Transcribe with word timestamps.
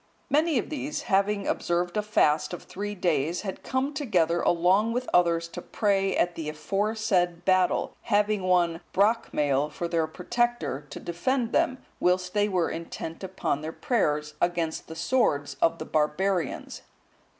Many 0.31 0.57
of 0.57 0.71
these, 0.71 1.03
having 1.03 1.45
observed 1.47 1.95
a 1.95 2.01
fast 2.01 2.53
of 2.53 2.63
three 2.63 2.95
days, 2.95 3.41
had 3.41 3.61
come 3.61 3.93
together 3.93 4.41
along 4.41 4.93
with 4.93 5.07
others 5.13 5.47
to 5.49 5.61
pray 5.61 6.17
at 6.17 6.33
the 6.33 6.49
aforesaid 6.49 7.45
battle, 7.45 7.95
having 8.01 8.41
one 8.41 8.81
Brocmail(173) 8.95 9.71
for 9.71 9.87
their 9.87 10.07
protector, 10.07 10.87
to 10.89 10.99
defend 10.99 11.51
them, 11.51 11.77
whilst 11.99 12.33
they 12.33 12.49
were 12.49 12.71
intent 12.71 13.23
upon 13.23 13.61
their 13.61 13.71
prayers, 13.71 14.33
against 14.41 14.87
the 14.87 14.95
swords 14.95 15.55
of 15.61 15.77
the 15.77 15.85
barbarians. 15.85 16.81